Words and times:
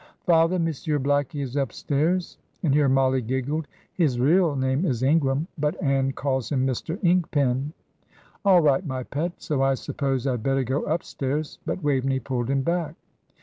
"Father, 0.25 0.57
Monsieur 0.57 0.97
Blackie 0.97 1.43
is 1.43 1.55
upstairs!" 1.55 2.39
and 2.63 2.73
here 2.73 2.89
Mollie 2.89 3.21
giggled. 3.21 3.67
"His 3.93 4.19
real 4.19 4.55
name 4.55 4.83
is 4.83 5.03
Ingram, 5.03 5.47
but 5.59 5.79
Ann 5.79 6.11
calls 6.13 6.51
him 6.51 6.65
Mr. 6.65 6.97
Ink 7.03 7.29
pen." 7.29 7.71
"All 8.43 8.61
right, 8.61 8.83
my 8.83 9.03
pet; 9.03 9.33
so 9.37 9.61
I 9.61 9.75
suppose 9.75 10.25
I 10.25 10.31
had 10.31 10.41
better 10.41 10.63
go 10.63 10.81
upstairs;" 10.85 11.59
but 11.67 11.83
Waveney 11.83 12.19
pulled 12.19 12.49
him 12.49 12.63
back. 12.63 12.95